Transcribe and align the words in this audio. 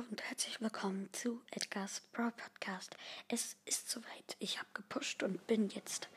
Hallo 0.00 0.08
und 0.12 0.22
herzlich 0.22 0.62
willkommen 0.62 1.10
zu 1.12 1.42
Edgar's 1.50 2.00
Brawl 2.12 2.32
Podcast. 2.32 2.96
Es 3.28 3.56
ist 3.66 3.90
soweit. 3.90 4.36
Ich 4.38 4.58
habe 4.58 4.68
gepusht 4.72 5.22
und 5.22 5.46
bin 5.46 5.68
jetzt, 5.68 6.08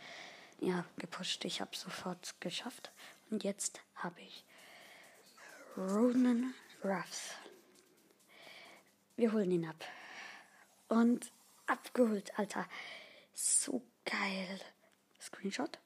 ja, 0.62 0.86
gepusht. 0.98 1.44
Ich 1.44 1.60
habe 1.60 1.76
sofort 1.76 2.40
geschafft. 2.40 2.94
Und 3.30 3.44
jetzt 3.44 3.82
habe 3.96 4.22
ich 4.22 4.46
Ronan 5.76 6.54
Ruffs. 6.82 7.32
Wir 9.18 9.34
holen 9.34 9.52
ihn 9.52 9.66
ab. 9.66 9.84
Und 10.88 11.34
abgeholt, 11.66 12.40
Alter. 12.40 12.66
So 13.34 13.84
geil. 14.06 14.62
Screenshot. 15.20 15.78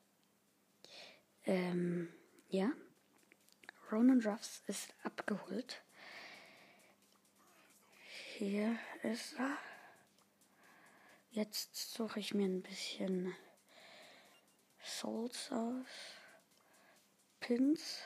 Ähm, 1.46 2.14
ja. 2.50 2.70
Ronan 3.92 4.22
Ruffs 4.22 4.62
ist 4.68 4.94
abgeholt. 5.04 5.82
Hier 8.40 8.78
ist 9.02 9.34
er. 9.40 9.58
Jetzt 11.32 11.92
suche 11.96 12.20
ich 12.20 12.36
mir 12.36 12.46
ein 12.46 12.62
bisschen 12.62 13.34
Souls 14.80 15.52
aus. 15.52 15.88
Pins. 17.40 18.04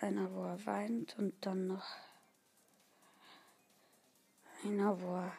Einer, 0.00 0.30
wo 0.34 0.44
er 0.44 0.66
weint 0.66 1.16
und 1.16 1.34
dann 1.46 1.66
noch 1.66 1.96
einer, 4.64 5.00
wo 5.00 5.14
er. 5.14 5.32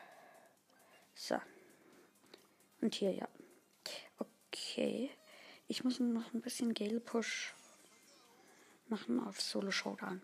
So. 1.13 1.39
Und 2.81 2.95
hier, 2.95 3.11
ja. 3.13 3.29
Okay. 4.17 5.11
Ich 5.67 5.83
muss 5.83 5.99
noch 5.99 6.33
ein 6.33 6.41
bisschen 6.41 6.73
Gale 6.73 6.99
Push 6.99 7.53
machen 8.87 9.19
auf 9.19 9.39
Solo 9.39 9.69
Showdown. 9.69 10.23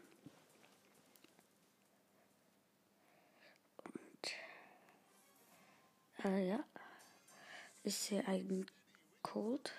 Äh, 6.26 6.48
ja. 6.48 6.64
Ich 7.84 7.96
sehe 7.96 8.28
einen 8.28 8.66
Cold. 9.22 9.72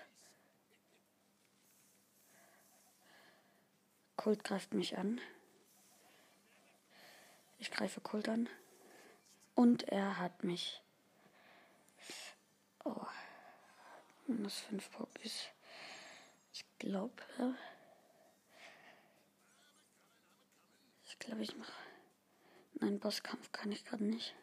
Cold 4.16 4.44
greift 4.44 4.72
mich 4.72 4.96
an. 4.96 5.20
Ich 7.58 7.72
greife 7.72 8.00
Cold 8.00 8.28
an. 8.28 8.48
Und 9.56 9.88
er 9.88 10.18
hat 10.18 10.44
mich. 10.44 10.80
Oh. 12.84 13.06
Minus 14.28 14.60
5 14.60 14.88
Popis. 14.92 15.46
Ich 16.52 16.64
glaube. 16.78 17.22
Ich 21.08 21.18
glaube, 21.18 21.42
ich 21.42 21.56
mache. 21.56 21.72
Nein, 22.74 23.00
Bosskampf 23.00 23.50
kann 23.50 23.72
ich 23.72 23.84
gerade 23.84 24.04
nicht. 24.04 24.36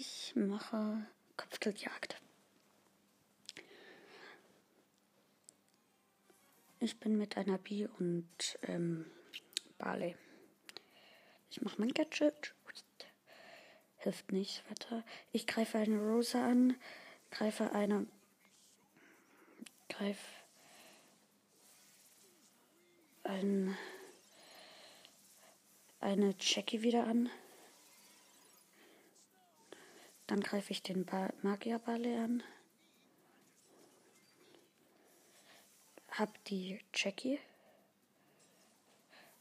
Ich 0.00 0.32
mache 0.36 1.04
Kopfgeldjagd. 1.36 2.20
Ich 6.78 7.00
bin 7.00 7.18
mit 7.18 7.36
einer 7.36 7.58
Bi 7.58 7.88
und 7.98 8.58
ähm, 8.62 9.10
Barley. 9.76 10.16
Ich 11.50 11.62
mache 11.62 11.80
mein 11.80 11.92
Gadget. 11.92 12.54
Hilft 13.96 14.30
nicht 14.30 14.62
weiter. 14.70 15.02
Ich 15.32 15.48
greife 15.48 15.78
eine 15.78 15.98
Rosa 15.98 16.46
an. 16.46 16.76
Greife 17.32 17.72
eine. 17.72 18.06
Greif. 19.88 20.20
Ein, 23.24 23.76
eine 25.98 26.36
Jackie 26.38 26.82
wieder 26.82 27.04
an. 27.04 27.28
Dann 30.28 30.40
greife 30.40 30.72
ich 30.72 30.82
den 30.82 31.06
ba 31.06 31.30
Magierballe 31.42 32.22
an. 32.22 32.42
Hab 36.10 36.44
die 36.44 36.78
Jackie. 36.94 37.40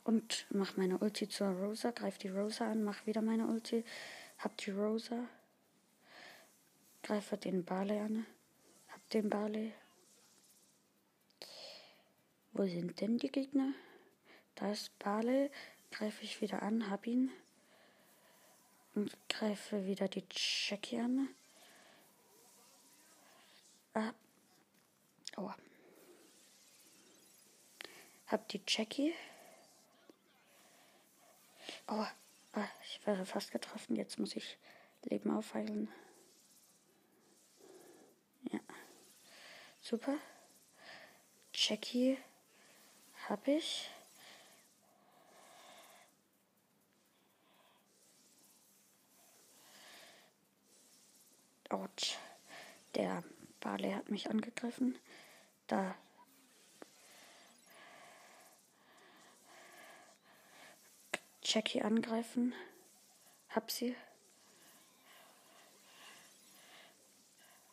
Und 0.05 0.47
mach 0.49 0.77
meine 0.77 0.97
Ulti 0.97 1.27
zur 1.27 1.49
Rosa. 1.49 1.91
Greif 1.91 2.17
die 2.17 2.29
Rosa 2.29 2.71
an. 2.71 2.83
Mach 2.83 3.05
wieder 3.05 3.21
meine 3.21 3.47
Ulti. 3.47 3.83
Hab 4.37 4.55
die 4.57 4.71
Rosa. 4.71 5.27
Greife 7.03 7.35
den 7.35 7.65
Barley 7.65 7.99
an. 7.99 8.25
Hab 8.87 9.09
den 9.09 9.29
Barley. 9.29 9.73
Wo 12.53 12.65
sind 12.65 13.01
denn 13.01 13.17
die 13.17 13.31
Gegner? 13.31 13.73
Da 14.55 14.71
ist 14.71 14.97
Barley. 14.99 15.51
Greife 15.91 16.23
ich 16.23 16.39
wieder 16.39 16.61
an. 16.63 16.89
Hab 16.89 17.05
ihn 17.07 17.29
und 18.97 19.15
greife 19.29 19.85
wieder 19.85 20.07
die 20.07 20.23
Jackie 20.31 20.99
an. 20.99 21.29
Ah. 23.93 24.11
Aua. 25.35 25.55
Hab 28.25 28.49
die 28.49 28.61
Jackie. 28.67 29.13
Aua. 31.85 32.11
Ah, 32.53 32.67
ich 32.85 33.05
wäre 33.05 33.23
fast 33.27 33.51
getroffen. 33.51 33.95
Jetzt 33.95 34.17
muss 34.17 34.35
ich 34.35 34.57
Leben 35.03 35.29
aufheilen. 35.29 35.89
Ja. 38.51 38.59
Super. 39.79 40.17
Jackie 41.53 42.17
habe 43.29 43.51
ich. 43.51 43.91
Autsch. 51.69 52.17
Der 52.95 53.23
Barley 53.59 53.91
hat 53.91 54.09
mich 54.09 54.29
angegriffen. 54.29 54.97
Da. 55.67 55.95
Jackie 61.43 61.81
angreifen. 61.81 62.53
Hab 63.49 63.71
sie. 63.71 63.95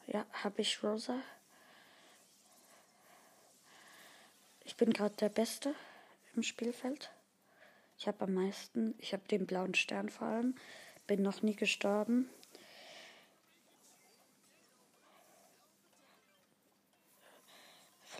Ja, 0.06 0.26
hab 0.32 0.58
ich 0.58 0.82
Rosa. 0.82 1.20
Ich 4.64 4.76
bin 4.76 4.92
gerade 4.92 5.14
der 5.16 5.28
Beste 5.28 5.74
im 6.34 6.42
Spielfeld. 6.42 7.10
Ich 7.98 8.08
habe 8.08 8.24
am 8.24 8.34
meisten, 8.34 8.94
ich 8.98 9.12
habe 9.12 9.26
den 9.28 9.46
blauen 9.46 9.74
Stern 9.74 10.08
vor 10.08 10.26
allem, 10.26 10.56
bin 11.06 11.22
noch 11.22 11.42
nie 11.42 11.54
gestorben. 11.54 12.28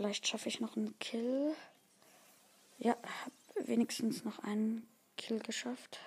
Vielleicht 0.04 0.28
schaffe 0.28 0.50
ich 0.50 0.60
noch 0.60 0.76
einen 0.76 0.98
Kill. 0.98 1.56
Ja, 2.76 2.94
habe 3.22 3.69
wenigstens 3.69 4.22
noch 4.22 4.38
einen 4.41 4.87
Kill 5.16 5.38
geschafft. 5.38 5.98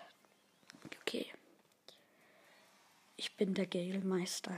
Okay. 1.02 1.26
Ich 3.16 3.36
bin 3.38 3.56
der 3.56 3.66
Gale-Meister. 3.66 4.56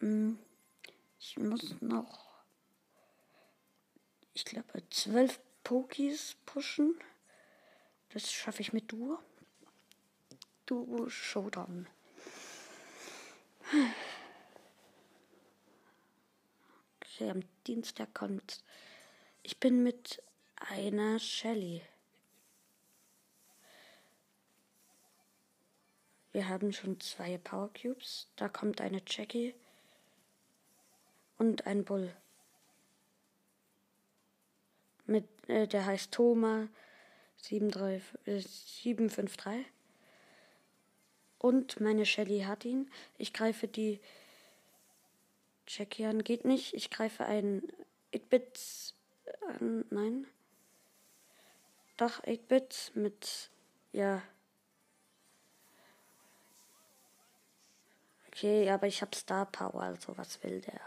Hm, 0.00 0.36
ich 1.20 1.36
muss 1.36 1.76
noch, 1.80 2.42
ich 4.34 4.44
glaube, 4.44 4.82
zwölf 4.90 5.38
Pokis 5.62 6.38
pushen. 6.46 6.98
Das 8.12 8.32
schaffe 8.32 8.62
ich 8.62 8.72
mit 8.72 8.90
Duo. 8.90 9.20
Duo 10.66 11.08
Showdown. 11.08 11.86
Okay, 17.20 17.30
am 17.30 17.42
Dienstag 17.66 18.14
kommt. 18.14 18.62
Ich 19.42 19.60
bin 19.60 19.82
mit 19.82 20.22
einer 20.56 21.18
Shelly. 21.18 21.82
Wir 26.32 26.48
haben 26.48 26.72
schon 26.72 26.98
zwei 27.00 27.36
Power 27.36 27.70
Cubes. 27.74 28.30
Da 28.36 28.48
kommt 28.48 28.80
eine 28.80 29.02
Jackie 29.06 29.54
und 31.36 31.66
ein 31.66 31.84
Bull. 31.84 32.16
Mit, 35.04 35.26
äh, 35.46 35.68
der 35.68 35.84
heißt 35.84 36.12
Thoma 36.12 36.68
753. 37.36 39.46
Äh, 39.46 39.64
und 41.36 41.80
meine 41.80 42.06
Shelly 42.06 42.44
hat 42.44 42.64
ihn. 42.64 42.90
Ich 43.18 43.34
greife 43.34 43.68
die 43.68 44.00
Jackie 45.72 46.04
an 46.06 46.24
geht 46.24 46.44
nicht. 46.44 46.74
Ich 46.74 46.90
greife 46.90 47.24
ein 47.24 47.62
8-Bit 48.12 48.94
an. 49.46 49.84
Nein. 49.90 50.26
Doch, 51.96 52.22
8-Bit 52.24 52.92
mit. 52.94 53.50
Ja. 53.92 54.20
Okay, 58.26 58.68
aber 58.70 58.88
ich 58.88 59.00
habe 59.00 59.14
Star 59.14 59.46
Power, 59.46 59.82
also 59.82 60.16
was 60.18 60.42
will 60.42 60.60
der? 60.60 60.80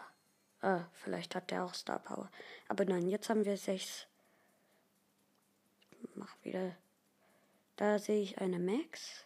Ah, 0.61 0.85
vielleicht 0.93 1.35
hat 1.35 1.51
der 1.51 1.63
auch 1.63 1.73
Star 1.73 1.99
Power. 1.99 2.29
Aber 2.67 2.83
nein, 2.83 3.07
jetzt 3.07 3.29
haben 3.29 3.45
wir 3.45 3.55
6. 3.55 4.07
mach 6.15 6.35
wieder. 6.43 6.75
Da 7.75 7.99
sehe 7.99 8.21
ich 8.21 8.39
eine 8.39 8.59
Max 8.59 9.25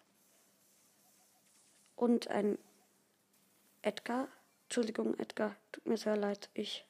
und 1.95 2.27
ein 2.27 2.57
Edgar. 3.81 4.27
Entschuldigung, 4.67 5.17
Edgar, 5.17 5.55
tut 5.71 5.85
mir 5.85 5.95
sehr 5.95 6.17
leid, 6.17 6.49
ich. 6.53 6.85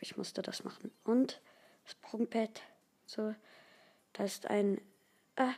Ich 0.00 0.16
musste 0.16 0.40
das 0.40 0.64
machen. 0.64 0.90
Und 1.04 1.42
Sprungpad. 1.84 2.62
So, 3.04 3.34
da 4.14 4.24
ist 4.24 4.46
ein. 4.46 4.80
Ah, 5.36 5.52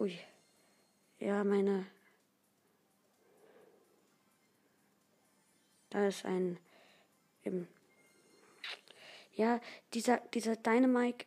ui. 0.00 0.18
Ja, 1.18 1.44
meine. 1.44 1.84
Da 5.90 6.06
ist 6.08 6.24
ein. 6.24 6.58
Eben. 7.44 7.68
Ja, 9.34 9.60
dieser, 9.92 10.18
dieser 10.32 10.56
Dynamite 10.56 11.26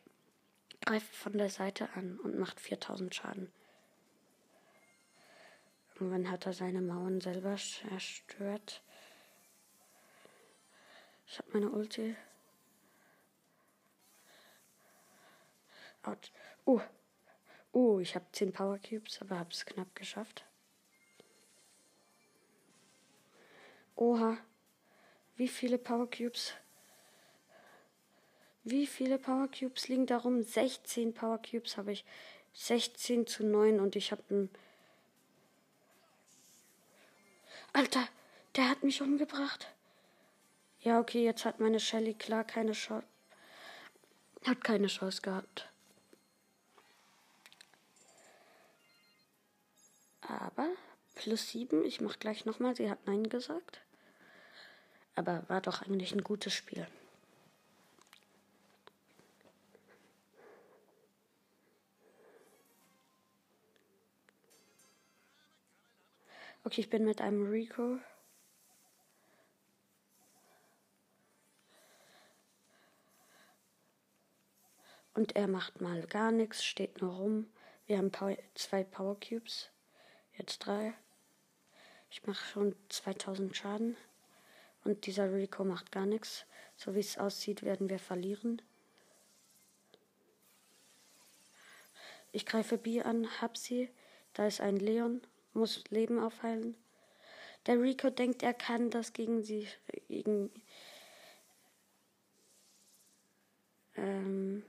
greift 0.84 1.14
von 1.14 1.38
der 1.38 1.50
Seite 1.50 1.90
an 1.94 2.18
und 2.18 2.38
macht 2.38 2.58
4000 2.58 3.14
Schaden. 3.14 3.52
Irgendwann 5.94 6.28
hat 6.28 6.46
er 6.46 6.52
seine 6.52 6.82
Mauern 6.82 7.20
selber 7.20 7.56
zerstört. 7.56 8.82
Ich 11.26 11.38
habe 11.38 11.50
meine 11.52 11.70
Ulti. 11.70 12.16
Out. 16.02 16.30
Uh. 16.64 16.80
Uh, 17.72 18.00
ich 18.00 18.14
habe 18.14 18.24
10 18.32 18.52
Power 18.52 18.78
Cubes, 18.78 19.20
aber 19.20 19.38
habe 19.38 19.50
es 19.50 19.66
knapp 19.66 19.94
geschafft. 19.94 20.44
Oha. 23.96 24.38
Wie 25.36 25.48
viele 25.48 25.78
Power 25.78 26.08
Cubes? 26.08 26.54
Wie 28.64 28.86
viele 28.86 29.18
Power 29.18 29.48
Cubes 29.48 29.88
liegen 29.88 30.06
darum? 30.06 30.42
16 30.42 31.12
Power 31.12 31.40
Cubes 31.42 31.76
habe 31.76 31.92
ich. 31.92 32.04
16 32.54 33.26
zu 33.26 33.44
9 33.44 33.80
und 33.80 33.96
ich 33.96 34.12
habe 34.12 34.22
einen. 34.30 34.50
Alter, 37.72 38.08
der 38.54 38.70
hat 38.70 38.82
mich 38.82 39.02
umgebracht. 39.02 39.75
Ja, 40.80 41.00
okay, 41.00 41.24
jetzt 41.24 41.44
hat 41.44 41.60
meine 41.60 41.80
Shelly 41.80 42.14
klar 42.14 42.44
keine 42.44 42.72
Chance. 42.72 43.06
Hat 44.44 44.62
keine 44.62 44.86
Chance 44.86 45.22
gehabt. 45.22 45.68
Aber 50.20 50.68
plus 51.14 51.50
7, 51.50 51.84
ich 51.84 52.00
mach 52.00 52.18
gleich 52.18 52.44
nochmal, 52.44 52.76
sie 52.76 52.90
hat 52.90 53.06
Nein 53.06 53.28
gesagt. 53.28 53.80
Aber 55.16 55.48
war 55.48 55.60
doch 55.60 55.82
eigentlich 55.82 56.12
ein 56.12 56.22
gutes 56.22 56.52
Spiel. 56.52 56.86
Okay, 66.64 66.80
ich 66.80 66.90
bin 66.90 67.04
mit 67.04 67.20
einem 67.20 67.48
Rico. 67.48 67.98
Und 75.16 75.34
er 75.34 75.48
macht 75.48 75.80
mal 75.80 76.02
gar 76.06 76.30
nichts, 76.30 76.62
steht 76.64 77.00
nur 77.00 77.14
rum. 77.14 77.50
Wir 77.86 77.98
haben 77.98 78.12
zwei 78.54 78.84
Power 78.84 79.18
Cubes. 79.18 79.70
Jetzt 80.36 80.58
drei. 80.58 80.92
Ich 82.10 82.26
mache 82.26 82.44
schon 82.44 82.76
2000 82.90 83.56
Schaden. 83.56 83.96
Und 84.84 85.06
dieser 85.06 85.32
Rico 85.32 85.64
macht 85.64 85.90
gar 85.90 86.06
nichts. 86.06 86.44
So 86.76 86.94
wie 86.94 87.00
es 87.00 87.16
aussieht, 87.18 87.62
werden 87.62 87.88
wir 87.88 87.98
verlieren. 87.98 88.60
Ich 92.30 92.44
greife 92.44 92.76
B 92.76 93.00
an, 93.00 93.26
hab 93.40 93.56
sie. 93.56 93.90
Da 94.34 94.46
ist 94.46 94.60
ein 94.60 94.76
Leon 94.76 95.22
muss 95.56 95.82
Leben 95.88 96.18
aufheilen. 96.18 96.76
Der 97.66 97.80
Rico 97.80 98.10
denkt, 98.10 98.42
er 98.42 98.54
kann 98.54 98.90
das 98.90 99.12
gegen 99.12 99.42
sie, 99.42 99.66
gegen, 100.08 100.50
ähm, 103.96 104.62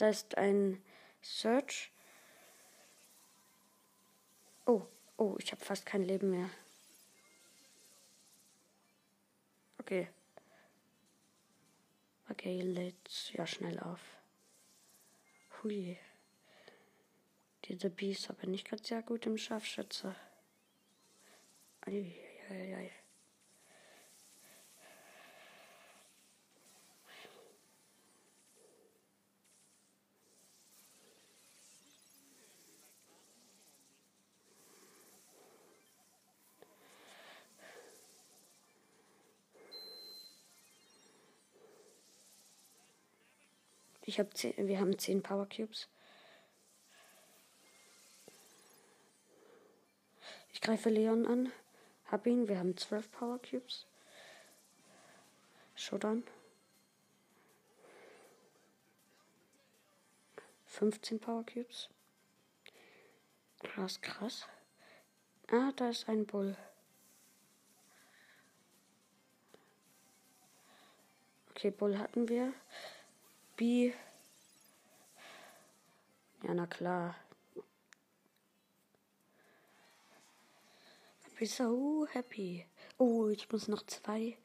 da 0.00 0.08
ist 0.08 0.38
ein 0.38 0.82
Search. 1.20 1.92
Oh, 4.64 4.86
oh, 5.18 5.36
ich 5.38 5.52
habe 5.52 5.62
fast 5.62 5.84
kein 5.84 6.02
Leben 6.02 6.30
mehr. 6.30 6.48
Okay. 9.78 10.08
Okay, 12.30 12.62
lädt 12.62 13.32
ja 13.34 13.46
schnell 13.46 13.78
auf. 13.80 14.00
Hui. 15.62 15.98
Diese 17.66 17.90
B 17.90 18.12
ist 18.12 18.30
aber 18.30 18.46
nicht 18.46 18.66
gerade 18.66 18.82
sehr 18.82 19.02
gut 19.02 19.26
im 19.26 19.36
Scharfschütze. 19.36 20.14
Eieiei. 21.82 22.90
Ich 44.09 44.09
habe 44.20 44.54
wir 44.56 44.78
haben 44.78 44.98
zehn 44.98 45.22
Power 45.22 45.46
Cubes. 45.46 45.88
Ich 50.52 50.60
greife 50.60 50.90
Leon 50.90 51.26
an. 51.26 51.52
Hab 52.10 52.26
ihn. 52.26 52.48
Wir 52.48 52.58
haben 52.58 52.76
12 52.76 53.10
Power 53.10 53.38
Cubes. 53.38 53.86
Showdown. 55.74 56.24
15 60.66 61.18
Power 61.18 61.44
Cubes. 61.44 61.88
Krass, 63.62 64.00
krass. 64.00 64.46
Ah, 65.50 65.72
da 65.76 65.90
ist 65.90 66.08
ein 66.08 66.26
Bull. 66.26 66.56
Okay, 71.50 71.70
Bull 71.70 71.98
hatten 71.98 72.28
wir. 72.28 72.52
B. 73.56 73.92
Ja, 76.42 76.54
na 76.54 76.66
klar. 76.66 77.14
bin 81.40 81.48
so 81.48 82.06
happy. 82.12 82.66
Oh, 82.98 83.30
ich 83.30 83.50
muss 83.50 83.66
noch 83.66 83.86
zwei 83.86 84.36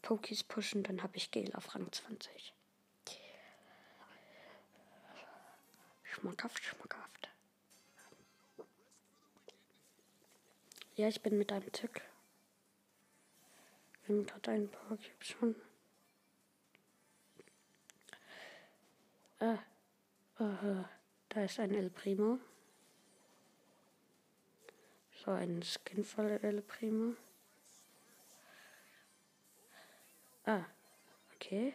Pokis 0.00 0.42
pushen, 0.42 0.82
dann 0.82 1.02
habe 1.02 1.18
ich 1.18 1.30
Gel 1.30 1.54
auf 1.54 1.74
Rang 1.74 1.92
20. 1.92 2.54
Schmackhaft, 6.04 6.64
schmackhaft. 6.64 7.28
Ja, 10.96 11.08
ich 11.08 11.20
bin 11.20 11.36
mit 11.36 11.52
einem 11.52 11.70
Tick. 11.70 12.00
Wir 14.06 14.16
haben 14.16 14.26
gerade 14.26 14.50
einen 14.52 14.70
Powercube 14.70 15.24
schon. 15.24 15.54
Ah, 19.38 19.58
uh, 20.40 20.84
da 21.32 21.44
ist 21.44 21.58
ein 21.58 21.74
El 21.74 21.88
Primo. 21.88 22.38
So 25.24 25.30
ein 25.30 25.62
Skin 25.62 26.04
El 26.42 26.60
Primo. 26.62 27.14
Ah, 30.44 30.64
okay. 31.34 31.72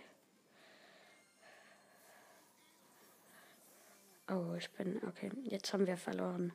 Oh, 4.30 4.54
ich 4.58 4.70
bin. 4.72 5.02
Okay, 5.08 5.32
jetzt 5.44 5.74
haben 5.74 5.88
wir 5.88 5.98
verloren. 5.98 6.54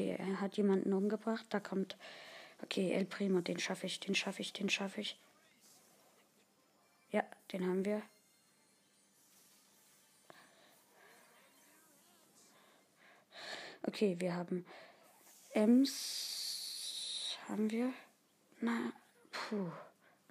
Okay, 0.00 0.16
er 0.18 0.40
hat 0.40 0.56
jemanden 0.56 0.94
umgebracht. 0.94 1.44
Da 1.50 1.60
kommt. 1.60 1.98
Okay, 2.62 2.90
El 2.92 3.04
Primo, 3.04 3.42
den 3.42 3.58
schaffe 3.58 3.84
ich, 3.84 4.00
den 4.00 4.14
schaffe 4.14 4.40
ich, 4.40 4.54
den 4.54 4.70
schaffe 4.70 5.02
ich. 5.02 5.18
Ja, 7.10 7.22
den 7.52 7.66
haben 7.66 7.84
wir. 7.84 8.00
Okay, 13.82 14.16
wir 14.18 14.34
haben 14.34 14.64
Ems. 15.50 17.36
Haben 17.46 17.70
wir? 17.70 17.92
Na, 18.60 18.94
puh. 19.32 19.70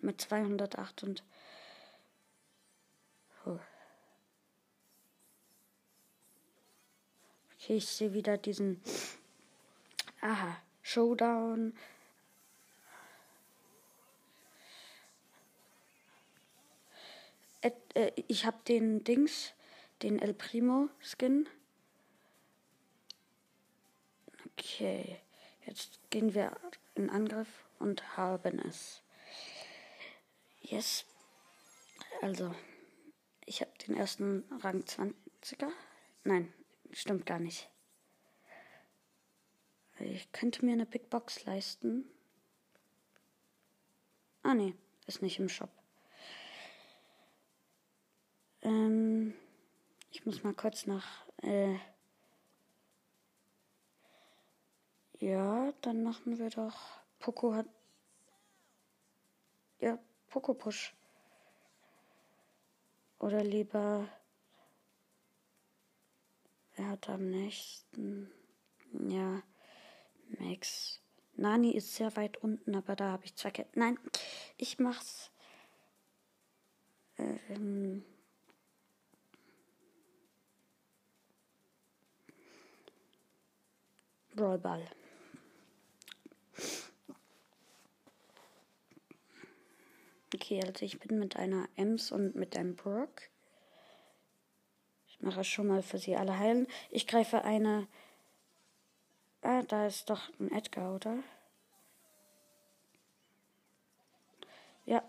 Mit 0.01 0.19
208 0.19 1.03
und. 1.03 1.23
Puh. 3.43 3.59
Okay, 7.53 7.75
ich 7.75 7.87
sehe 7.87 8.13
wieder 8.13 8.37
diesen 8.39 8.81
Aha, 10.21 10.57
Showdown. 10.81 11.73
Et, 17.61 17.73
äh, 17.95 18.11
ich 18.27 18.45
habe 18.45 18.57
den 18.67 19.03
Dings, 19.03 19.53
den 20.01 20.19
El 20.19 20.33
Primo 20.33 20.89
Skin. 21.01 21.47
Okay, 24.51 25.19
jetzt 25.65 25.99
gehen 26.09 26.33
wir 26.33 26.55
in 26.95 27.09
Angriff 27.09 27.65
und 27.79 28.17
haben 28.17 28.59
es. 28.59 29.01
Yes. 30.61 31.05
Also, 32.21 32.53
ich 33.45 33.61
habe 33.61 33.71
den 33.87 33.95
ersten 33.95 34.43
Rang 34.61 34.81
20er. 34.81 35.71
Nein, 36.25 36.53
stimmt 36.91 37.25
gar 37.25 37.39
nicht. 37.39 37.69
Ich 39.99 40.31
könnte 40.31 40.65
mir 40.65 40.73
eine 40.73 40.85
Big 40.85 41.09
Box 41.09 41.45
leisten. 41.45 42.05
Ah, 44.43 44.53
nee, 44.53 44.73
ist 45.07 45.21
nicht 45.21 45.39
im 45.39 45.49
Shop. 45.49 45.69
Ähm, 48.61 49.33
ich 50.11 50.25
muss 50.25 50.43
mal 50.43 50.53
kurz 50.53 50.85
nach. 50.85 51.25
Äh, 51.41 51.75
ja, 55.19 55.73
dann 55.81 56.03
machen 56.03 56.37
wir 56.39 56.49
doch. 56.49 56.99
Poco 57.19 57.53
hat. 57.53 57.67
Ja, 59.79 59.99
Poco 60.29 60.53
Push. 60.53 60.93
Oder 63.19 63.43
lieber. 63.43 64.07
Er 66.75 66.89
hat 66.89 67.09
am 67.09 67.29
nächsten. 67.29 68.31
Ja, 68.93 69.43
Max. 70.37 71.01
Nani 71.35 71.71
ist 71.71 71.95
sehr 71.95 72.15
weit 72.15 72.37
unten, 72.37 72.75
aber 72.75 72.95
da 72.95 73.11
habe 73.11 73.25
ich 73.25 73.35
zwei 73.35 73.51
Ketten. 73.51 73.79
Nein, 73.79 73.97
ich 74.57 74.77
mach's. 74.79 75.31
Ähm, 77.17 78.03
Brawlball. 84.35 84.85
Okay, 90.33 90.61
also 90.65 90.85
ich 90.85 90.99
bin 90.99 91.19
mit 91.19 91.35
einer 91.35 91.67
Ems 91.75 92.11
und 92.11 92.35
mit 92.35 92.55
einem 92.55 92.75
Brock. 92.75 93.29
Ich 95.07 95.19
mache 95.21 95.43
schon 95.43 95.67
mal 95.67 95.81
für 95.81 95.97
sie 95.97 96.15
alle 96.15 96.37
heilen. 96.37 96.67
Ich 96.89 97.07
greife 97.07 97.43
eine. 97.43 97.87
Ah, 99.41 99.61
da 99.63 99.87
ist 99.87 100.09
doch 100.09 100.29
ein 100.39 100.51
Edgar, 100.51 100.95
oder? 100.95 101.17
Ja. 104.85 105.03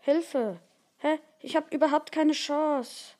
Hilfe! 0.00 0.60
Hä? 0.98 1.18
Ich 1.40 1.56
habe 1.56 1.74
überhaupt 1.74 2.12
keine 2.12 2.32
Chance. 2.32 3.16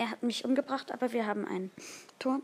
Er 0.00 0.08
hat 0.08 0.22
mich 0.22 0.46
umgebracht, 0.46 0.92
aber 0.92 1.12
wir 1.12 1.26
haben 1.26 1.44
ein 1.46 1.70
Tor. 2.18 2.40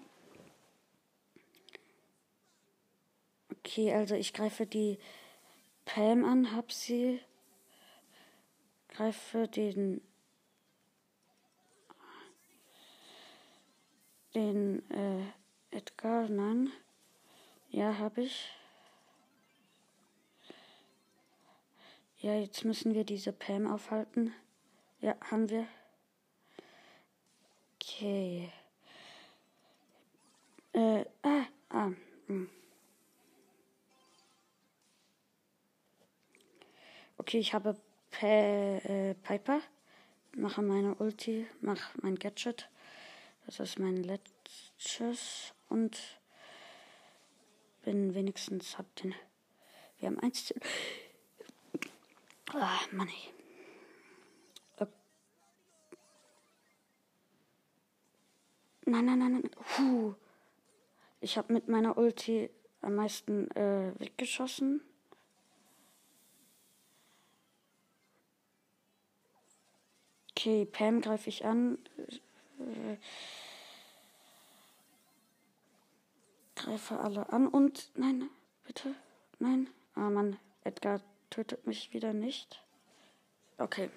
Okay, 3.51 3.95
also 3.95 4.15
ich 4.15 4.35
greife 4.35 4.67
die 4.67 4.99
Pam 5.87 6.27
an, 6.27 6.55
hab 6.55 6.71
sie. 6.71 7.19
Greife 8.89 9.49
den. 9.49 10.03
Den 14.37 14.83
äh, 14.91 15.23
Edgar, 15.75 16.29
nein. 16.29 16.71
Ja, 17.71 17.97
habe 17.97 18.21
ich. 18.21 18.51
Ja, 22.19 22.35
jetzt 22.35 22.63
müssen 22.67 22.93
wir 22.93 23.05
diese 23.05 23.33
Pam 23.33 23.67
aufhalten. 23.67 24.35
Ja, 25.01 25.17
haben 25.23 25.49
wir. 25.49 25.67
Okay. 27.77 28.53
Äh, 30.75 31.07
ah, 31.23 31.47
ah. 31.71 31.93
Hm. 32.27 32.51
Okay, 37.17 37.39
ich 37.39 37.55
habe 37.55 37.75
P 38.11 38.27
äh, 38.27 39.15
Piper. 39.15 39.63
Mache 40.37 40.61
meine 40.61 40.95
Ulti, 40.97 41.47
mache 41.63 41.99
mein 42.03 42.17
Gadget. 42.17 42.69
Das 43.47 43.61
ist 43.61 43.79
mein 43.79 44.03
letztes. 44.03 45.55
Und 45.69 45.99
bin 47.83 48.15
wenigstens 48.15 48.77
hab 48.77 48.95
den. 48.97 49.15
Wir 49.99 50.09
haben 50.09 50.21
eins. 50.21 50.53
Ah, 52.53 52.79
Mann. 52.93 53.09
Ey. 53.09 53.37
Nein, 58.89 59.05
nein, 59.05 59.19
nein, 59.19 59.33
nein. 59.33 59.51
Puh. 59.51 60.15
Ich 61.21 61.37
habe 61.37 61.53
mit 61.53 61.67
meiner 61.67 61.99
Ulti 61.99 62.49
am 62.83 62.95
meisten 62.95 63.51
äh, 63.51 63.93
weggeschossen. 63.99 64.81
Okay, 70.31 70.67
Pam 70.67 71.01
greife 71.01 71.29
ich 71.29 71.45
an. 71.45 71.79
Äh, 72.59 72.97
greife 76.55 76.99
alle 77.01 77.33
an 77.33 77.49
und. 77.49 77.91
Nein, 77.95 78.29
bitte. 78.65 78.95
Nein. 79.39 79.69
Ah, 79.95 80.11
Mann. 80.11 80.39
Edgar 80.65 81.01
tötet 81.31 81.67
mich 81.67 81.93
wieder 81.93 82.13
nicht. 82.13 82.63
Okay. 83.59 83.91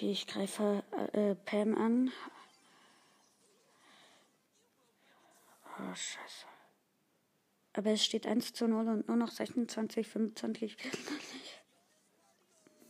Okay, 0.00 0.12
ich 0.12 0.26
greife 0.26 0.82
äh, 1.12 1.34
Pam 1.34 1.76
an. 1.76 2.12
Oh, 5.78 5.94
scheiße. 5.94 6.46
Aber 7.72 7.90
es 7.90 8.04
steht 8.04 8.26
1 8.26 8.52
zu 8.52 8.66
0 8.66 8.88
und 8.88 9.08
nur 9.08 9.16
noch 9.16 9.30
26, 9.30 10.06
25. 10.06 10.76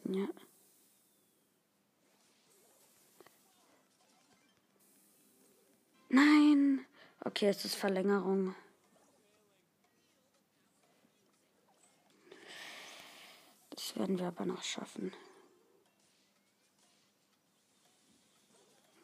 Ja. 0.05 0.27
Nein. 6.09 6.87
Okay, 7.21 7.49
es 7.49 7.65
ist 7.65 7.75
Verlängerung. 7.75 8.55
Das 13.71 13.97
werden 13.97 14.19
wir 14.19 14.27
aber 14.29 14.47
noch 14.47 14.63
schaffen. 14.63 15.13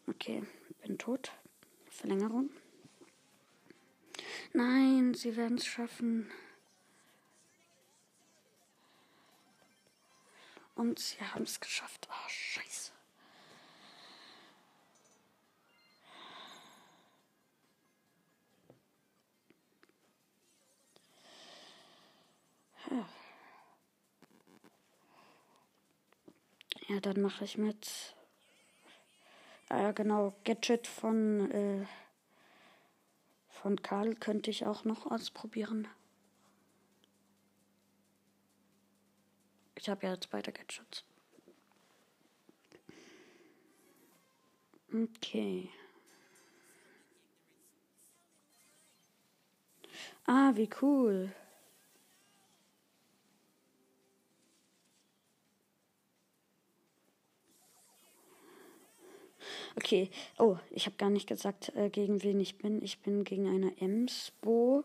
Okay, 0.09 0.42
bin 0.83 0.99
tot. 0.99 1.33
Verlängerung. 1.90 2.50
Nein, 4.56 5.12
sie 5.12 5.36
werden 5.36 5.58
es 5.58 5.66
schaffen. 5.66 6.30
Und 10.75 10.98
sie 10.98 11.20
haben 11.20 11.42
es 11.42 11.60
geschafft. 11.60 12.08
Oh, 12.10 12.28
scheiße. 12.28 12.92
Ja, 26.88 27.00
dann 27.00 27.20
mache 27.20 27.44
ich 27.44 27.58
mit. 27.58 28.16
Äh, 29.68 29.92
genau, 29.92 30.34
Gadget 30.44 30.86
von, 30.86 31.50
äh, 31.50 31.86
von 33.56 33.82
Karl 33.82 34.14
könnte 34.14 34.50
ich 34.50 34.66
auch 34.66 34.84
noch 34.84 35.06
ausprobieren. 35.10 35.88
Ich 39.75 39.88
habe 39.88 40.06
ja 40.06 40.14
jetzt 40.14 40.30
beide 40.30 40.52
Gadgets. 40.52 41.04
Okay. 44.92 45.70
Ah, 50.26 50.52
wie 50.54 50.68
cool. 50.80 51.32
Okay. 59.76 60.11
Oh, 60.38 60.56
ich 60.71 60.87
habe 60.87 60.97
gar 60.97 61.11
nicht 61.11 61.28
gesagt, 61.28 61.75
äh, 61.76 61.90
gegen 61.90 62.23
wen 62.23 62.40
ich 62.40 62.56
bin. 62.56 62.83
Ich 62.83 63.00
bin 63.00 63.25
gegen 63.25 63.47
eine 63.47 63.78
Ems-Bo. 63.78 64.85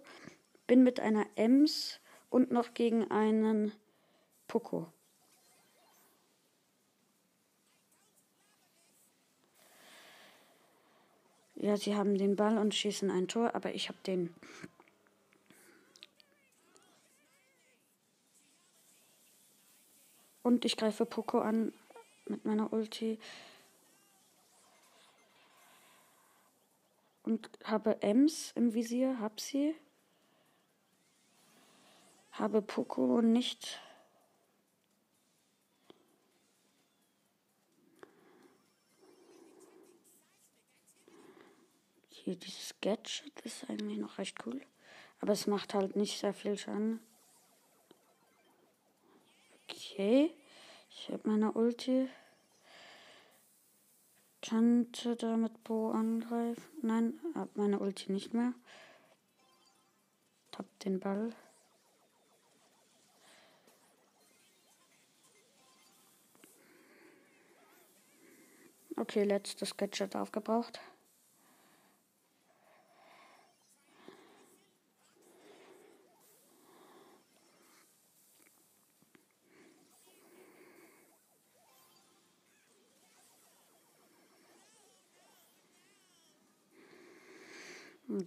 Bin 0.68 0.84
mit 0.84 1.00
einer 1.00 1.26
Ems 1.36 2.00
und 2.30 2.52
noch 2.52 2.74
gegen 2.74 3.10
einen 3.10 3.72
Poco. 4.48 4.88
Ja, 11.56 11.78
sie 11.78 11.96
haben 11.96 12.18
den 12.18 12.36
Ball 12.36 12.58
und 12.58 12.74
schießen 12.74 13.12
ein 13.12 13.28
Tor, 13.28 13.56
aber 13.56 13.74
ich 13.74 13.88
habe 13.88 14.00
den. 14.06 14.34
Und 20.44 20.66
ich 20.66 20.76
greife 20.76 21.06
Poco 21.06 21.40
an 21.40 21.72
mit 22.28 22.46
meiner 22.46 22.74
Ulti. 22.74 23.20
Und 27.24 27.50
habe 27.64 28.02
Ems 28.02 28.52
im 28.56 28.74
Visier, 28.74 29.20
hab 29.20 29.40
sie. 29.40 29.76
Habe 32.32 32.62
Poco 32.62 33.22
nicht. 33.22 33.80
Hier 42.10 42.36
dieses 42.36 42.76
Gadget 42.82 43.40
ist 43.42 43.70
eigentlich 43.70 43.98
noch 43.98 44.18
recht 44.18 44.38
cool. 44.46 44.62
Aber 45.20 45.34
es 45.34 45.48
macht 45.48 45.74
halt 45.74 45.96
nicht 45.96 46.20
sehr 46.20 46.34
viel 46.34 46.58
Schaden. 46.58 47.00
Okay. 49.64 50.34
Ich 50.90 51.10
habe 51.10 51.30
meine 51.30 51.52
Ulti. 51.52 52.10
Könnte 54.42 55.16
damit 55.16 55.64
Bo 55.64 55.92
angreifen. 55.92 56.64
Nein, 56.82 57.20
hab 57.36 57.56
meine 57.56 57.80
Ulti 57.80 58.12
nicht 58.12 58.34
mehr. 58.34 58.54
Hab 60.58 60.66
den 60.80 61.00
Ball. 61.00 61.34
Okay, 68.98 69.24
letztes 69.24 69.78
Gadget 69.78 70.16
aufgebraucht. 70.16 70.80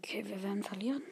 Okay, 0.04 0.22
wir 0.28 0.42
werden 0.42 0.62
verlieren. 0.62 1.02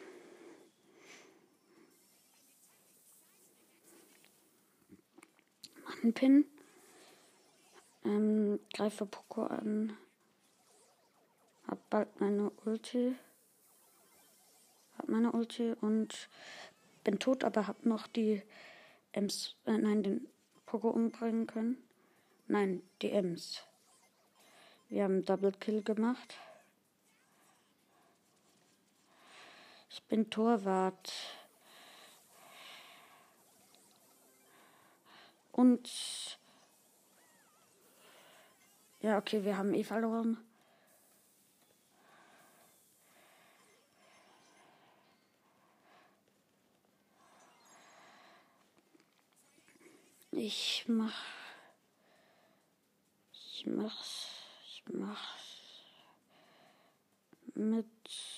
Mach 5.82 6.02
einen 6.02 6.12
Pin. 6.12 6.44
Ähm, 8.04 8.60
greife 8.74 9.06
Poco 9.06 9.44
an. 9.44 9.96
Hab 11.66 11.88
bald 11.88 12.20
meine 12.20 12.50
Ulti. 12.66 13.16
Hab 14.98 15.08
meine 15.08 15.32
Ulti 15.32 15.72
und 15.80 16.28
bin 17.02 17.18
tot, 17.18 17.44
aber 17.44 17.66
hab 17.66 17.86
noch 17.86 18.06
die 18.06 18.42
Ems, 19.12 19.56
äh, 19.64 19.78
nein, 19.78 20.02
den 20.02 20.28
Poco 20.66 20.90
umbringen 20.90 21.46
können. 21.46 21.82
Nein, 22.46 22.82
die 23.00 23.12
Ems. 23.12 23.62
Wir 24.90 25.04
haben 25.04 25.24
Double 25.24 25.52
Kill 25.52 25.82
gemacht. 25.82 26.36
Ich 29.94 30.02
bin 30.04 30.30
Torwart. 30.30 31.12
Und 35.52 36.38
ja, 39.00 39.18
okay, 39.18 39.44
wir 39.44 39.58
haben 39.58 39.74
eh 39.74 39.84
verloren. 39.84 40.38
Ich 50.30 50.86
mach. 50.88 51.22
Ich 53.32 53.66
mach's. 53.66 54.28
Ich 54.64 54.84
mach's. 54.88 55.84
Mit. 57.54 58.31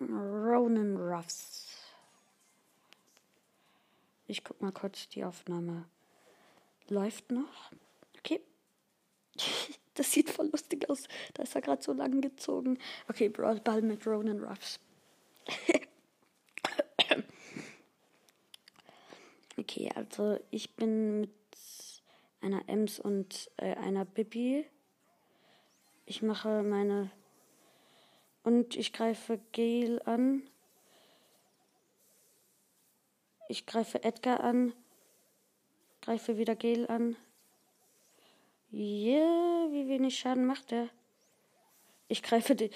Ronan 0.00 0.96
Ruffs. 0.96 1.66
Ich 4.26 4.44
guck 4.44 4.62
mal 4.62 4.72
kurz 4.72 5.08
die 5.08 5.24
Aufnahme. 5.24 5.86
Läuft 6.88 7.30
noch. 7.30 7.72
Okay. 8.18 8.40
Das 9.94 10.12
sieht 10.12 10.30
voll 10.30 10.48
lustig 10.50 10.88
aus. 10.88 11.08
Da 11.34 11.42
ist 11.42 11.54
er 11.54 11.60
gerade 11.60 11.82
so 11.82 11.92
lang 11.92 12.22
gezogen. 12.22 12.78
Okay, 13.08 13.28
Brawl 13.28 13.60
Ball 13.60 13.82
mit 13.82 14.06
Ronan 14.06 14.42
Ruffs. 14.42 14.80
okay, 19.58 19.90
also 19.94 20.38
ich 20.50 20.74
bin 20.76 21.20
mit 21.20 21.34
einer 22.40 22.66
Ems 22.66 22.98
und 22.98 23.50
äh, 23.58 23.74
einer 23.74 24.06
Bibi. 24.06 24.64
Ich 26.06 26.22
mache 26.22 26.62
meine 26.62 27.10
und 28.42 28.76
ich 28.76 28.92
greife 28.92 29.38
Gail 29.52 30.00
an. 30.04 30.42
Ich 33.48 33.66
greife 33.66 34.02
Edgar 34.04 34.40
an. 34.40 34.72
Greife 36.02 36.38
wieder 36.38 36.54
Gail 36.54 36.86
an. 36.86 37.16
Yeah, 38.72 39.68
wie 39.70 39.88
wenig 39.88 40.18
Schaden 40.18 40.46
macht 40.46 40.72
er? 40.72 40.88
Ich 42.08 42.22
greife 42.22 42.54
die. 42.54 42.70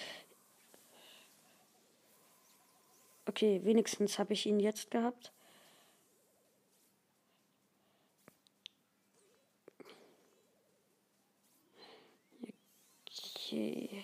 Okay, 3.27 3.61
wenigstens 3.64 4.18
habe 4.18 4.33
ich 4.33 4.46
ihn 4.46 4.61
jetzt 4.61 4.90
gehabt. 4.90 5.33
Okay. 13.09 14.03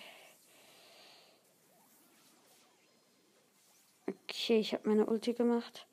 Okay, 4.33 4.59
ich 4.59 4.73
habe 4.73 4.87
meine 4.87 5.07
Ulti 5.07 5.33
gemacht. 5.33 5.85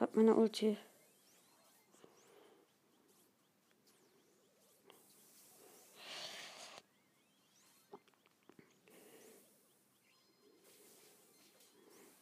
Hab 0.00 0.16
meine 0.16 0.34
Ulti. 0.34 0.76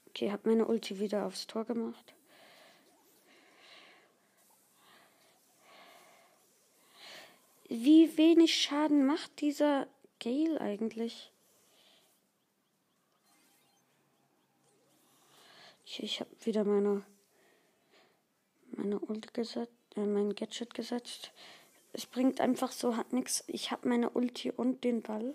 Okay, 0.08 0.30
hab 0.30 0.44
meine 0.44 0.66
Ulti 0.66 1.00
wieder 1.00 1.24
aufs 1.24 1.46
Tor 1.46 1.64
gemacht. 1.64 2.14
Wie 7.68 8.18
wenig 8.18 8.54
Schaden 8.54 9.06
macht 9.06 9.40
dieser 9.40 9.87
Gale 10.20 10.61
eigentlich? 10.61 11.32
Ich, 15.90 16.03
ich 16.03 16.20
habe 16.20 16.31
wieder 16.42 16.64
meine, 16.64 17.03
meine 18.72 18.98
Ulti 18.98 19.31
gesetzt, 19.33 19.72
äh, 19.96 20.05
mein 20.05 20.35
Gadget 20.35 20.74
gesetzt. 20.74 21.33
Es 21.94 22.05
bringt 22.05 22.42
einfach 22.42 22.72
so 22.72 22.94
hat 22.98 23.14
nichts. 23.14 23.42
Ich 23.46 23.70
habe 23.70 23.88
meine 23.88 24.11
Ulti 24.11 24.51
und 24.51 24.85
den 24.85 25.01
Ball. 25.01 25.35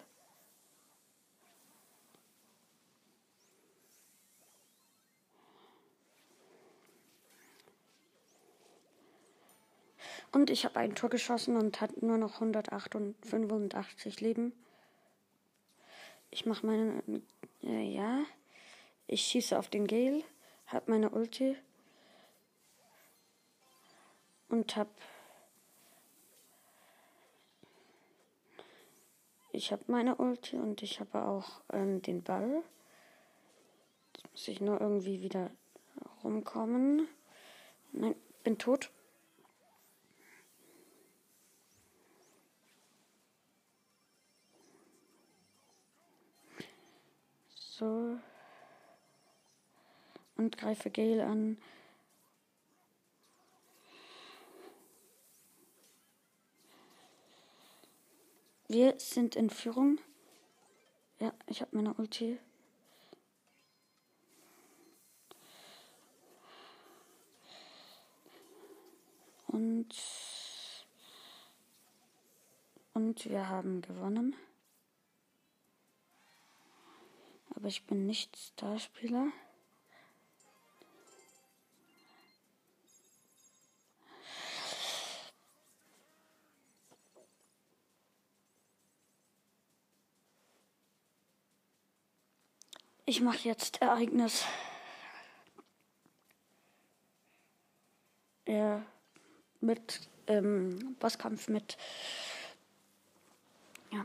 Und 10.32 10.52
ich 10.52 10.66
habe 10.66 10.80
ein 10.80 10.94
Tor 10.94 11.10
geschossen 11.10 11.58
und 11.58 11.82
hat 11.82 12.04
nur 12.04 12.20
noch 12.20 12.36
185 12.36 14.22
Leben. 14.22 14.54
Ich 16.30 16.46
mache 16.46 16.63
meine. 16.63 17.02
Äh, 17.63 17.92
ja. 17.92 18.24
Ich 19.08 19.24
schieße 19.24 19.58
auf 19.58 19.70
den 19.70 19.88
Gale 19.88 20.24
hab 20.74 20.88
meine 20.88 21.12
Ulti 21.12 21.56
und 24.50 24.76
hab 24.76 24.90
ich 29.52 29.72
habe 29.72 29.84
meine 29.88 30.16
Ulti 30.16 30.58
und 30.58 30.82
ich 30.82 31.00
habe 31.00 31.26
auch 31.26 31.62
ähm, 31.72 32.02
den 32.02 32.24
Ball. 32.24 32.64
Jetzt 34.16 34.32
muss 34.32 34.48
ich 34.48 34.62
nur 34.62 34.82
irgendwie 34.82 35.22
wieder 35.22 35.52
rumkommen. 36.24 37.08
Nein, 37.92 38.16
bin 38.44 38.58
tot. 38.58 38.90
So 47.50 48.18
und 50.36 50.58
greife 50.58 50.89
Gail 50.89 51.22
an. 51.22 51.58
Wir 58.67 59.00
sind 59.00 59.36
in 59.36 59.50
Führung. 59.50 60.00
Ja, 61.19 61.34
ich 61.48 61.62
habe 61.62 61.76
meine 61.76 61.93
Ulti. 61.93 62.39
Und 69.48 69.93
und 72.93 73.30
wir 73.30 73.50
haben 73.50 73.82
gewonnen. 73.82 74.36
Aber 77.56 77.67
ich 77.67 77.84
bin 77.86 78.06
nicht 78.06 78.36
Starspieler. 78.38 79.28
Ich 93.13 93.21
mache 93.21 93.47
jetzt 93.47 93.80
Ereignis. 93.80 94.43
Ja, 98.47 98.82
mit 99.62 100.10
ähm, 100.26 100.95
Bosskampf 100.99 101.47
mit. 101.47 101.78
Ja. 103.91 104.04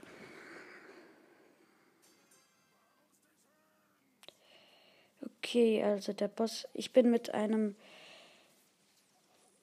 Okay, 5.23 5.83
also 5.83 6.13
der 6.13 6.29
Boss. 6.29 6.69
Ich 6.75 6.93
bin 6.93 7.11
mit 7.11 7.33
einem 7.33 7.77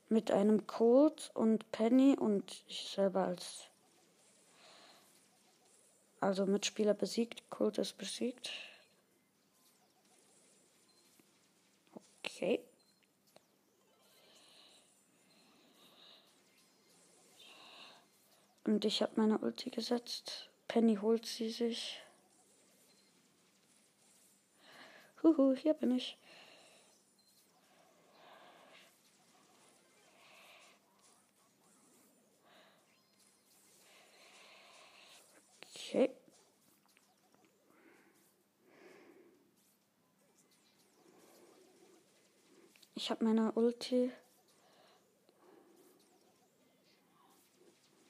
mit 0.09 0.31
einem 0.31 0.65
Colt 0.65 1.29
und 1.35 1.71
Penny 1.71 2.17
und 2.17 2.63
ich 2.67 2.89
selber 2.95 3.25
als 3.25 3.67
also 6.19 6.47
Mitspieler 6.47 6.95
besiegt. 6.95 7.47
Colt 7.51 7.77
ist 7.77 7.99
besiegt. 7.99 8.51
Okay. 12.35 12.59
Und 18.65 18.83
ich 18.83 19.01
habe 19.01 19.13
meine 19.15 19.37
Ulti 19.37 19.69
gesetzt. 19.69 20.49
Penny 20.67 20.97
holt 20.97 21.25
sie 21.25 21.49
sich. 21.49 22.01
Huhu, 25.23 25.55
hier 25.55 25.75
bin 25.75 25.91
ich. 25.91 26.17
Okay. 35.73 36.24
Ich 42.97 43.11
habe 43.11 43.25
meine 43.25 43.51
Ulti. 43.51 44.09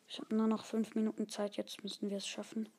Ich 0.07 0.19
habe 0.19 0.35
nur 0.35 0.45
noch 0.45 0.63
fünf 0.63 0.93
Minuten 0.93 1.27
Zeit. 1.27 1.57
Jetzt 1.57 1.83
müssen 1.83 2.11
wir 2.11 2.17
es 2.17 2.27
schaffen. 2.27 2.69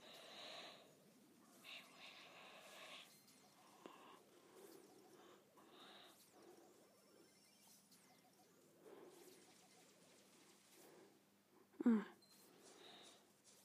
Hm. 11.83 12.05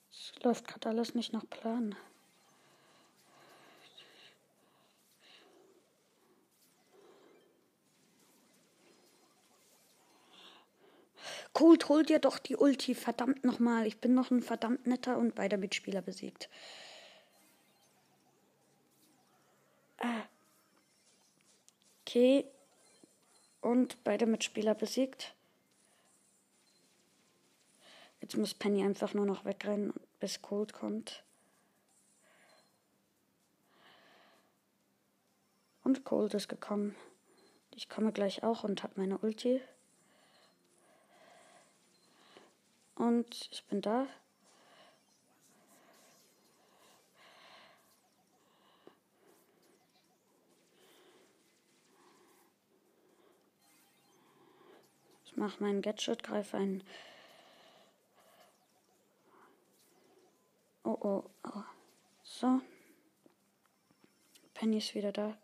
Es 0.10 0.34
läuft 0.44 0.68
gerade 0.68 0.90
alles 0.90 1.14
nicht 1.14 1.32
nach 1.32 1.48
Plan. 1.48 1.96
Colt, 11.62 11.90
hol 11.90 12.02
dir 12.02 12.18
doch 12.18 12.40
die 12.40 12.56
Ulti. 12.56 12.96
Verdammt 12.96 13.44
nochmal. 13.44 13.86
Ich 13.86 14.00
bin 14.00 14.16
noch 14.16 14.32
ein 14.32 14.42
verdammt 14.42 14.88
netter 14.88 15.20
und 15.20 15.36
beide 15.36 15.60
Mitspieler 15.60 16.02
besiegt. 16.02 16.50
Ah. 20.00 20.24
Okay. 22.02 22.46
Und 23.62 24.04
beide 24.04 24.26
Mitspieler 24.26 24.74
besiegt. 24.74 25.36
Jetzt 28.22 28.38
muss 28.38 28.56
Penny 28.56 28.84
einfach 28.84 29.14
nur 29.14 29.28
noch 29.28 29.46
wegrennen, 29.46 29.94
bis 30.20 30.42
Cold 30.42 30.74
kommt. 30.74 31.24
Und 35.84 36.06
Cold 36.06 36.34
ist 36.34 36.50
gekommen. 36.50 36.96
Ich 37.76 37.88
komme 37.88 38.12
gleich 38.12 38.42
auch 38.42 38.64
und 38.64 38.82
habe 38.82 39.00
meine 39.00 39.20
Ulti. 39.20 39.62
Und 43.02 43.50
ich 43.52 43.66
bin 43.66 43.82
da. 43.82 44.06
Ich 55.26 55.36
mache 55.36 55.64
meinen 55.64 55.82
Gadget, 55.82 56.22
greife 56.22 56.58
ein. 56.58 56.84
Oh, 60.84 60.96
oh, 61.02 61.24
oh. 61.44 61.64
So. 62.22 62.62
Penny 64.54 64.78
ist 64.78 64.94
wieder 64.94 65.12
da. 65.12 65.36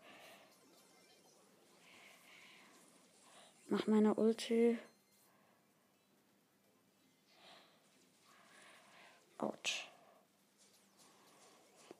Mach 3.66 3.88
meine 3.88 4.14
Ulti. 4.14 4.78
Autsch. 9.38 9.88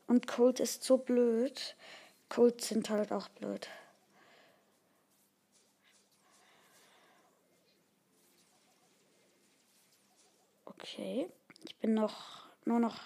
Und 0.06 0.26
Cold 0.26 0.60
ist 0.60 0.84
so 0.84 0.98
blöd. 0.98 1.76
Cold 2.28 2.60
sind 2.60 2.90
halt 2.90 3.12
auch 3.12 3.28
blöd. 3.28 3.68
Okay. 10.64 11.30
Ich 11.66 11.76
bin 11.76 11.94
noch 11.94 12.48
nur 12.64 12.78
noch 12.78 12.98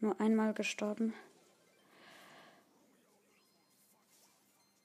nur 0.00 0.20
einmal 0.20 0.54
gestorben. 0.54 1.14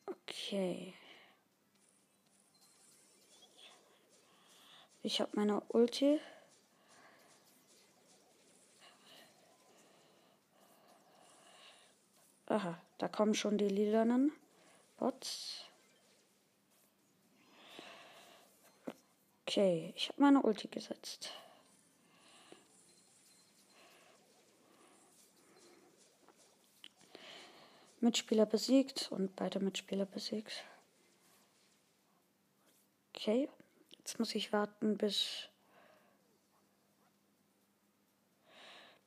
Okay. 0.05 0.93
Ich 5.03 5.19
habe 5.19 5.31
meine 5.33 5.61
Ulti. 5.69 6.19
Aha, 12.51 12.77
da 12.97 13.07
kommen 13.07 13.33
schon 13.33 13.57
die 13.57 13.69
lilanen 13.69 14.33
Bots. 14.97 15.63
Okay, 19.43 19.93
ich 19.95 20.09
habe 20.09 20.21
meine 20.21 20.41
Ulti 20.41 20.67
gesetzt. 20.67 21.31
Mitspieler 28.01 28.45
besiegt 28.45 29.09
und 29.13 29.33
beide 29.37 29.61
Mitspieler 29.61 30.05
besiegt. 30.05 30.65
Okay, 33.15 33.47
jetzt 33.97 34.19
muss 34.19 34.35
ich 34.35 34.51
warten, 34.51 34.97
bis 34.97 35.47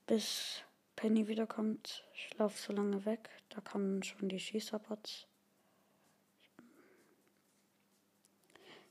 bis 0.06 0.63
Penny 0.96 1.28
wiederkommt. 1.28 2.04
Ich 2.14 2.36
laufe 2.38 2.58
so 2.58 2.72
lange 2.72 3.04
weg. 3.04 3.30
Da 3.50 3.60
kommen 3.60 4.02
schon 4.02 4.28
die 4.28 4.40
Schießerbots. 4.40 5.26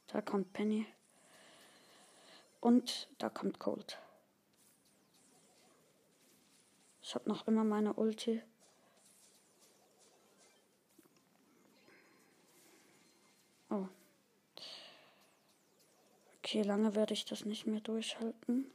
Da 0.07 0.21
kommt 0.21 0.53
Penny. 0.53 0.85
Und 2.59 3.09
da 3.17 3.29
kommt 3.29 3.59
Cold. 3.59 3.99
Ich 7.01 7.15
habe 7.15 7.27
noch 7.27 7.47
immer 7.47 7.63
meine 7.63 7.93
Ulti. 7.93 8.41
Oh. 13.69 13.87
Okay, 16.37 16.61
lange 16.61 16.95
werde 16.95 17.13
ich 17.13 17.25
das 17.25 17.43
nicht 17.43 17.65
mehr 17.65 17.81
durchhalten. 17.81 18.71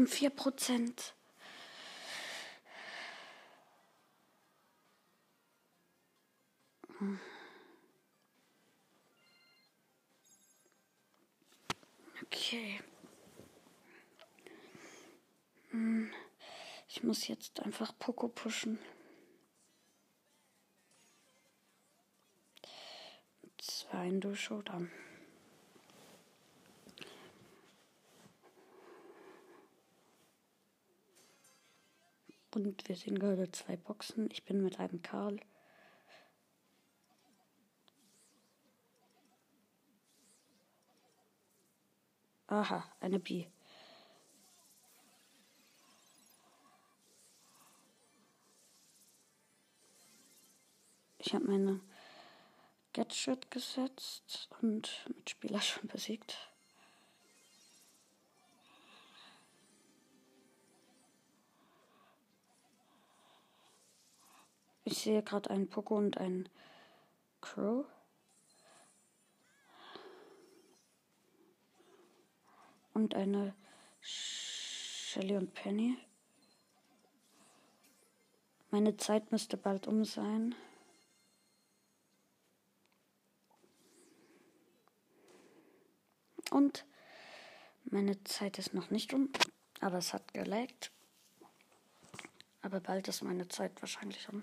um 0.00 0.06
4 0.06 0.30
Prozent. 0.30 1.14
Okay. 12.22 12.80
Hm. 15.70 16.10
Ich 16.88 17.02
muss 17.02 17.28
jetzt 17.28 17.60
einfach 17.60 17.92
Poco 17.98 18.28
pushen. 18.28 18.78
Zwei 23.58 23.88
zwar 23.90 24.04
in 24.06 24.34
Showdown. 24.34 24.90
Und 32.62 32.86
wir 32.88 32.94
sehen 32.94 33.18
gerade 33.18 33.50
zwei 33.52 33.74
Boxen. 33.76 34.30
Ich 34.30 34.44
bin 34.44 34.62
mit 34.62 34.78
einem 34.78 35.00
Karl. 35.00 35.40
Aha, 42.48 42.84
eine 43.00 43.18
B. 43.18 43.46
Ich 51.16 51.32
habe 51.32 51.46
meine 51.46 51.80
Gadget 52.92 53.50
gesetzt 53.50 54.50
und 54.60 55.06
Mitspieler 55.16 55.60
schon 55.62 55.88
besiegt. 55.88 56.36
Ich 64.90 65.02
sehe 65.02 65.22
gerade 65.22 65.50
einen 65.50 65.68
Poco 65.68 65.96
und 65.96 66.18
einen 66.18 66.48
Crow. 67.40 67.86
Und 72.92 73.14
eine 73.14 73.54
Shelly 74.00 75.36
und 75.36 75.54
Penny. 75.54 75.96
Meine 78.72 78.96
Zeit 78.96 79.30
müsste 79.30 79.56
bald 79.56 79.86
um 79.86 80.04
sein. 80.04 80.56
Und 86.50 86.84
meine 87.84 88.24
Zeit 88.24 88.58
ist 88.58 88.74
noch 88.74 88.90
nicht 88.90 89.14
um, 89.14 89.30
aber 89.80 89.98
es 89.98 90.12
hat 90.12 90.34
gelegt. 90.34 90.90
Aber 92.62 92.80
bald 92.80 93.06
ist 93.06 93.22
meine 93.22 93.46
Zeit 93.46 93.80
wahrscheinlich 93.80 94.28
um. 94.28 94.42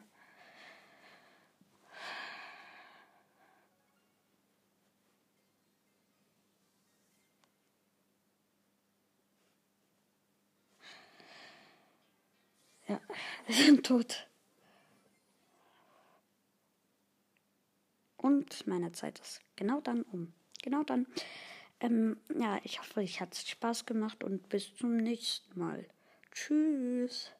Ja, 12.87 13.01
wir 13.45 13.55
sind 13.55 13.76
tot. 13.87 14.27
Und 18.17 18.67
meine 18.67 18.91
Zeit 18.91 19.19
ist 19.19 19.39
genau 19.55 19.79
dann 19.79 20.01
um. 20.01 20.33
Genau 20.61 20.83
dann. 20.83 21.07
Ähm, 21.79 22.19
ja, 22.37 22.59
ich 22.63 22.79
hoffe, 22.79 22.99
euch 22.99 23.21
hat 23.21 23.33
es 23.33 23.47
Spaß 23.47 23.85
gemacht 23.85 24.23
und 24.23 24.49
bis 24.49 24.75
zum 24.75 24.97
nächsten 24.97 25.57
Mal. 25.57 25.87
Tschüss. 26.31 27.31